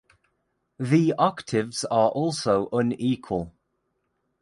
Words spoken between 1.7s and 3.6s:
are also unequal.